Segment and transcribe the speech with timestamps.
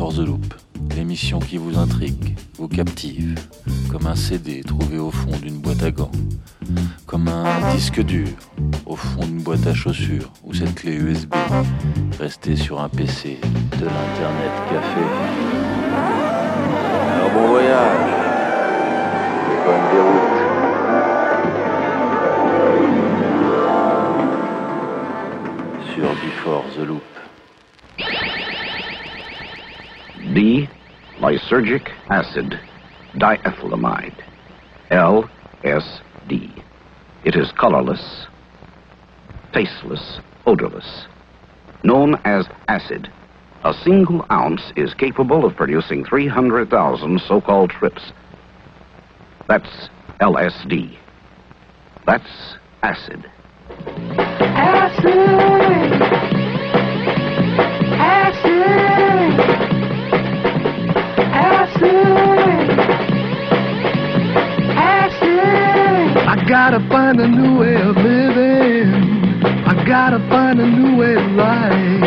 [0.00, 0.54] Before the Loop,
[0.96, 3.38] l'émission qui vous intrigue, vous captive,
[3.92, 6.10] comme un CD trouvé au fond d'une boîte à gants,
[7.04, 8.28] comme un disque dur
[8.86, 11.34] au fond d'une boîte à chaussures ou cette clé USB
[12.18, 13.40] restée sur un PC
[13.78, 15.04] de l'Internet Café.
[17.12, 18.10] Alors bon voyage.
[19.50, 20.40] Et bonne déroute.
[25.94, 27.09] sur Before the Loop.
[30.34, 30.68] D.
[31.18, 32.58] Lysergic acid
[33.16, 34.14] diethylamide.
[34.90, 36.62] LSD.
[37.24, 38.26] It is colorless,
[39.52, 41.06] tasteless, odorless.
[41.82, 43.10] Known as acid,
[43.64, 48.12] a single ounce is capable of producing 300,000 so called trips.
[49.48, 49.88] That's
[50.20, 50.96] LSD.
[52.06, 53.28] That's acid.
[54.52, 56.39] I
[66.50, 68.92] gotta find a new way of living.
[69.70, 72.02] I gotta find a new way of life.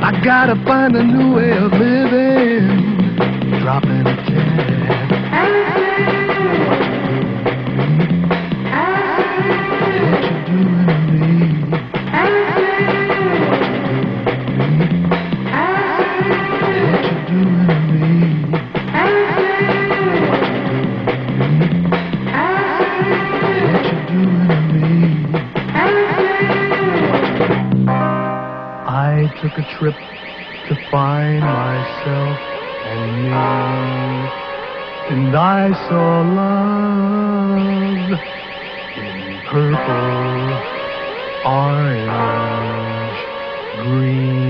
[0.00, 3.58] I gotta find a new way of living.
[3.58, 4.31] Dropping a
[29.58, 29.94] a trip
[30.68, 32.38] to find myself
[32.86, 33.30] and me,
[35.10, 38.20] and I saw love
[38.96, 40.58] in purple,
[41.44, 43.18] orange,
[43.82, 44.42] green.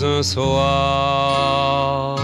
[0.01, 2.15] un soir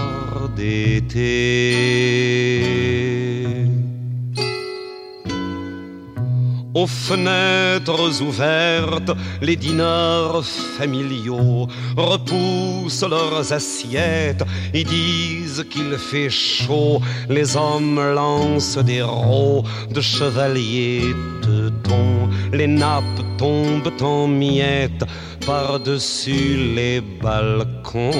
[6.74, 10.44] Aux fenêtres ouvertes, les dîneurs
[10.78, 17.00] familiaux repoussent leurs assiettes et disent qu'il fait chaud.
[17.28, 22.30] Les hommes lancent des rots de chevaliers de don.
[22.52, 25.04] Les nappes tombent en miettes
[25.44, 28.10] par-dessus les balcons.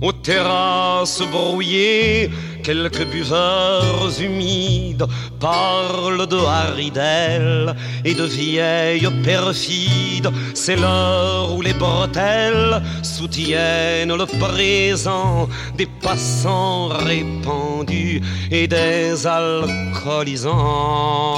[0.00, 2.30] Aux terrasses brouillées,
[2.62, 5.06] quelques buveurs humides
[5.38, 7.74] parlent de haridelles
[8.04, 10.30] et de vieilles perfides.
[10.54, 21.36] C'est l'heure où les bretelles soutiennent le présent des passants répandus et des alcoolisants.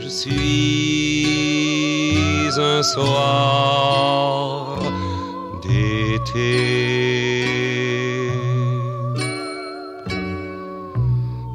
[0.00, 1.42] Je suis
[2.58, 4.78] un soir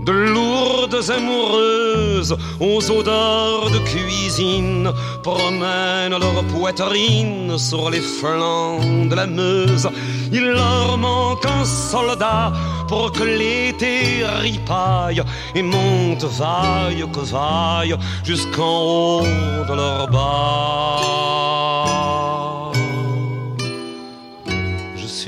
[0.08, 4.92] de lourdes amoureuses aux odeurs de cuisine
[5.24, 9.90] promènent leur poitrine sur les flancs de la Meuse.
[10.32, 12.54] Il leur manque un soldat
[12.88, 15.22] pour que l'été ripaille
[15.56, 22.07] et monte vaille que vaille jusqu'en haut de leur bas.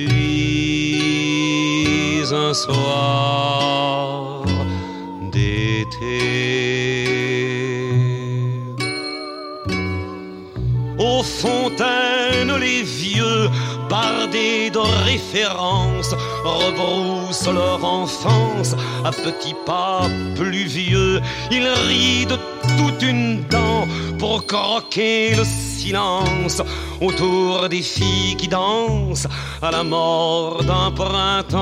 [0.07, 1.03] suis
[2.33, 4.43] un soir
[5.31, 6.21] d'été.
[10.97, 13.49] Aux fontaines, les vieux,
[13.89, 16.15] bardés de références,
[16.45, 21.19] rebroussent leur enfance à petits pas pluvieux.
[21.51, 22.37] Ils rient de
[22.77, 26.61] toute une dent pour croquer le silence
[27.01, 29.27] autour des filles qui dansent
[29.61, 31.59] à la mort d'un printemps.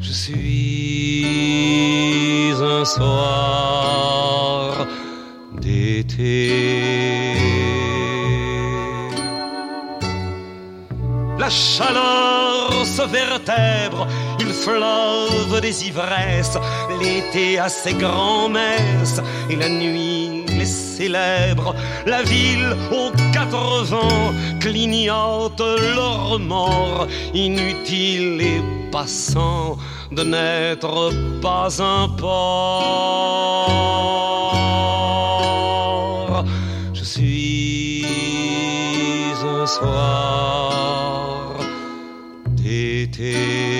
[0.00, 0.88] Je suis
[2.60, 4.86] un soir
[5.60, 7.34] d'été.
[11.38, 14.06] La chaleur se vertèbre
[14.64, 16.58] fleuve des ivresses,
[17.00, 21.74] l'été à ses grands-messes et la nuit les célèbres,
[22.06, 29.78] la ville aux quatre vents clignote leurs remords, inutile et passant
[30.10, 33.64] de n'être pas un port.
[36.94, 38.06] Je suis
[39.44, 41.56] un soir
[42.56, 43.77] d'été.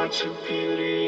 [0.00, 0.99] hard to believe.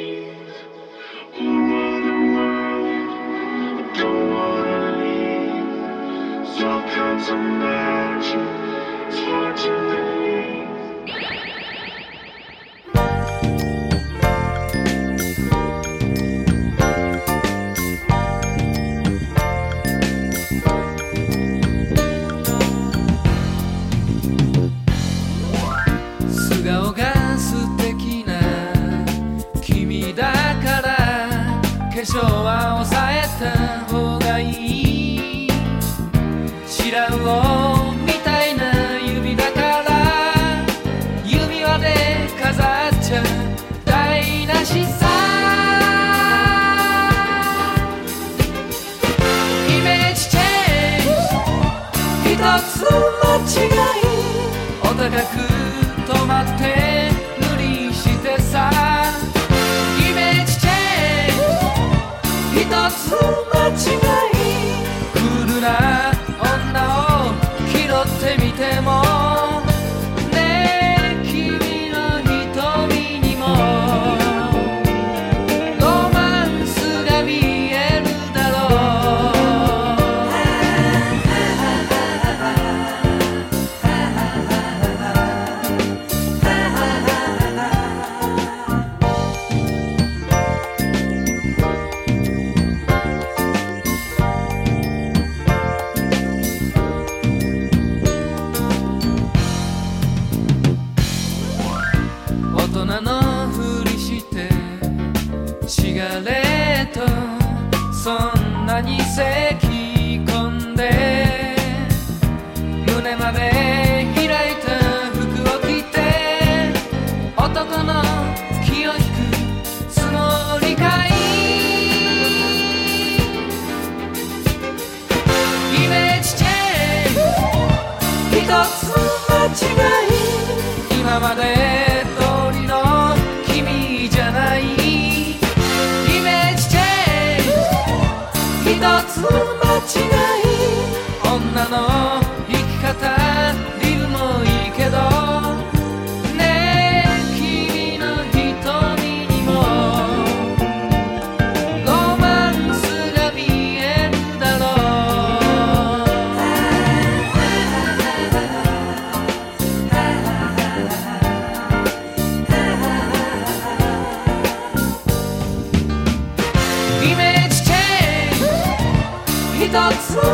[169.82, 170.31] God's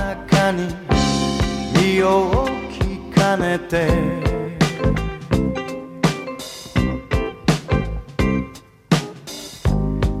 [0.00, 0.68] 中に
[1.74, 2.78] 身をき
[3.14, 3.88] かねて」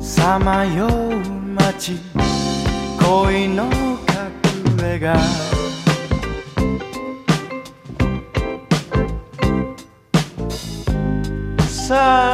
[0.00, 0.90] さまよう
[1.54, 1.98] 街
[3.00, 5.16] 恋の隠れ家」
[11.88, 12.29] 「さあ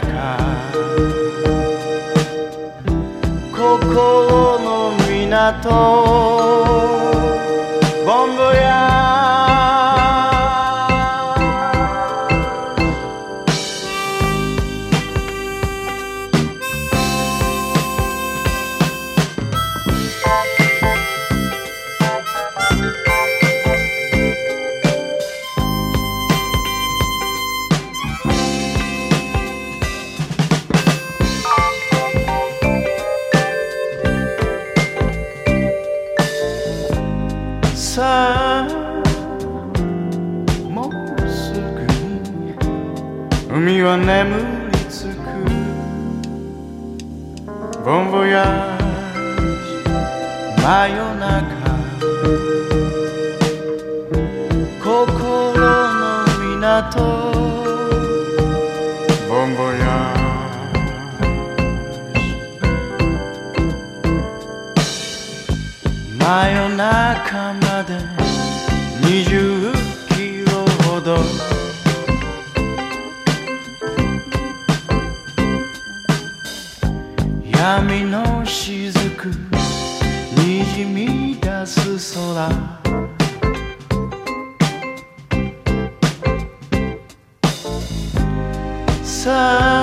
[0.00, 0.68] 中。
[3.50, 6.67] 心の港。
[77.68, 79.26] 波のしずく
[80.38, 82.48] にじみ出す空。
[89.04, 89.77] さあ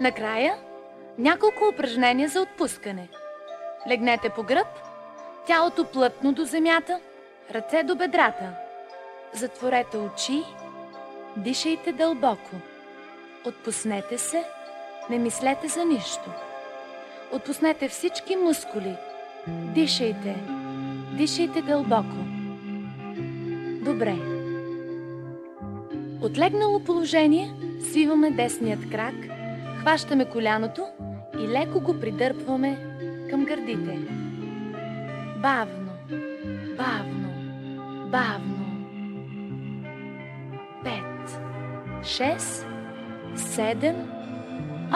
[0.00, 0.54] Накрая
[1.18, 3.08] няколко упражнения за отпускане.
[3.88, 4.66] Легнете по гръб,
[5.46, 7.00] тялото плътно до земята,
[7.54, 8.52] ръце до бедрата.
[9.32, 10.42] Затворете очи,
[11.36, 12.56] дишайте дълбоко.
[13.46, 14.44] Отпуснете се,
[15.10, 16.30] не мислете за нищо.
[17.32, 18.96] Отпуснете всички мускули.
[19.48, 20.36] Дишайте,
[21.16, 22.16] дишайте дълбоко.
[23.84, 24.16] Добре.
[26.22, 27.54] От легнало положение
[27.90, 29.14] свиваме десният крак,
[29.86, 30.86] хващаме коляното
[31.40, 32.78] и леко го придърпваме
[33.30, 33.98] към гърдите.
[35.36, 35.92] Бавно,
[36.76, 37.28] бавно,
[38.10, 38.86] бавно.
[40.84, 41.40] Пет,
[42.04, 42.66] шест,
[43.34, 43.96] седем,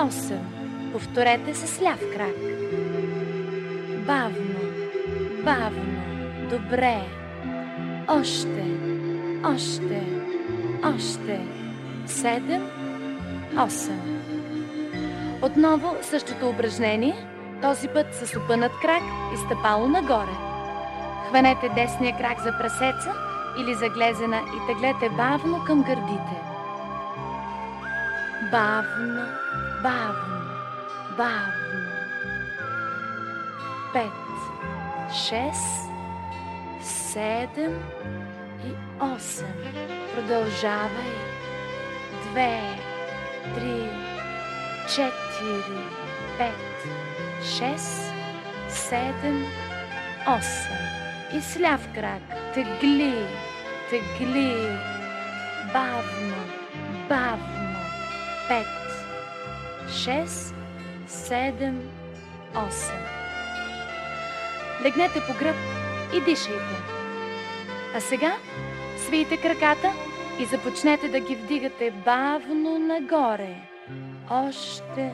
[0.06, 0.44] осем.
[0.92, 2.36] Повторете с ляв крак.
[4.06, 4.60] Бавно,
[5.44, 6.02] бавно,
[6.50, 7.00] добре.
[8.08, 8.64] Още,
[9.44, 10.02] още,
[10.84, 11.40] още.
[12.06, 12.66] Седем,
[13.58, 14.09] осем.
[15.42, 17.26] Отново същото упражнение,
[17.62, 19.02] този път с опънат крак
[19.34, 20.36] и стъпало нагоре.
[21.28, 23.14] Хванете десния крак за прасеца
[23.58, 26.42] или за глезена и теглете бавно към гърдите.
[28.50, 29.26] Бавно,
[29.82, 30.40] бавно,
[31.16, 31.90] бавно.
[33.92, 34.12] Пет,
[35.12, 35.90] шест,
[36.82, 37.82] седем
[38.64, 39.54] и осем.
[40.14, 41.12] Продължавай.
[42.30, 42.60] Две,
[43.54, 43.90] три,
[44.88, 45.29] четири,
[46.38, 46.54] пет,
[47.44, 48.12] шест,
[48.68, 49.46] седем,
[50.26, 50.76] осем.
[51.32, 52.22] И с ляв крак
[52.54, 53.26] тегли,
[53.90, 54.78] тегли,
[55.72, 56.40] бавно,
[57.08, 57.76] бавно.
[58.48, 58.66] Пет,
[59.88, 60.54] шест,
[61.06, 61.82] седем,
[62.54, 63.04] осем.
[64.84, 65.56] Легнете по гръб
[66.14, 66.76] и дишайте.
[67.96, 68.32] А сега
[69.06, 69.92] свийте краката
[70.40, 73.56] и започнете да ги вдигате бавно нагоре.
[74.30, 75.12] Още,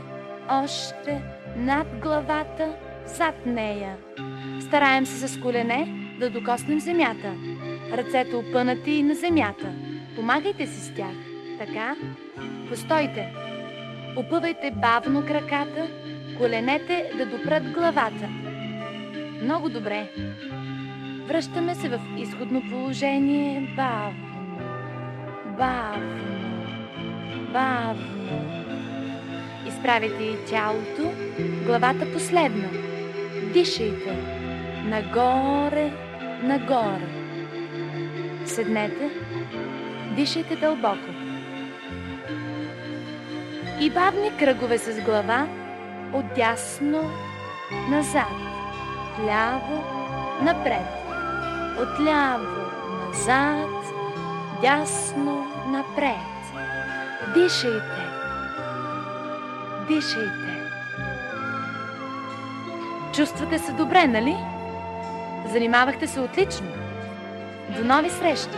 [0.50, 1.22] още
[1.56, 2.74] над главата,
[3.06, 3.96] зад нея.
[4.60, 5.88] Стараем се с колене
[6.20, 7.34] да докоснем земята.
[7.92, 9.72] Ръцете опънати и на земята.
[10.16, 11.16] Помагайте си с тях.
[11.58, 11.96] Така.
[12.68, 13.32] Постойте.
[14.16, 15.88] Опъвайте бавно краката,
[16.38, 18.28] коленете да допрат главата.
[19.42, 20.10] Много добре.
[21.26, 24.58] Връщаме се в изходно положение бавно,
[25.58, 26.66] бавно,
[27.52, 28.65] бавно.
[29.76, 31.12] Изправите и тялото,
[31.66, 32.68] главата последно.
[33.52, 34.16] Дишайте.
[34.84, 35.92] Нагоре,
[36.42, 37.08] нагоре.
[38.46, 39.10] Седнете.
[40.16, 41.10] Дишайте дълбоко.
[43.80, 45.48] И бавни кръгове с глава
[46.12, 47.10] отдясно
[47.90, 48.36] назад,
[49.26, 49.84] ляво
[50.42, 50.88] напред,
[51.82, 52.46] отляво
[53.06, 53.84] назад,
[54.62, 56.36] дясно напред.
[57.34, 58.15] Дишайте.
[59.88, 60.62] Дишайте.
[63.14, 64.36] Чувствате се добре, нали?
[65.52, 66.66] Занимавахте се отлично.
[67.76, 68.48] До нови срещи!